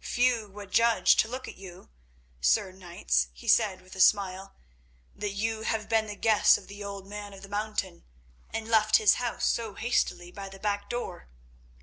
[0.00, 1.90] "Few would judge, to look at you,
[2.40, 4.54] Sir Knights," he said with a smile,
[5.14, 8.04] "that you have been the guests of the Old Man of the Mountain,
[8.48, 11.28] and left his house so hastily by the back door.